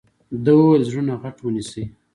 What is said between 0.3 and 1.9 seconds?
ده وويل زړونه غټ ونيسئ.